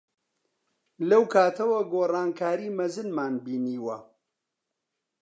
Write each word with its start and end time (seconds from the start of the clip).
لەو 1.09 1.23
کاتەوە 1.33 1.79
گۆڕانکاریی 1.93 2.75
مەزنمان 2.79 3.33
بینیوە. 3.45 3.97